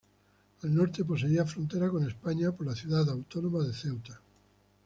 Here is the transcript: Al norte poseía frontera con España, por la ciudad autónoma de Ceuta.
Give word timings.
Al 0.63 0.73
norte 0.73 1.05
poseía 1.05 1.45
frontera 1.45 1.87
con 1.91 2.03
España, 2.07 2.51
por 2.51 2.65
la 2.65 2.73
ciudad 2.75 3.07
autónoma 3.07 3.63
de 3.63 3.71
Ceuta. 3.71 4.19